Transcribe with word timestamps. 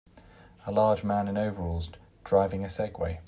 A 0.65 0.71
large 0.71 1.03
man 1.03 1.27
in 1.27 1.37
overalls, 1.37 1.91
driving 2.23 2.63
a 2.63 2.69
Segway. 2.69 3.19